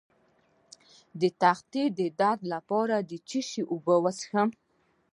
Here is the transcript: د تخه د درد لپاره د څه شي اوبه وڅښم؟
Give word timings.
د 1.21 1.21
تخه 1.41 1.83
د 1.99 2.01
درد 2.19 2.41
لپاره 2.53 2.95
د 3.09 3.11
څه 3.27 3.39
شي 3.49 3.61
اوبه 3.71 3.95
وڅښم؟ 4.03 4.49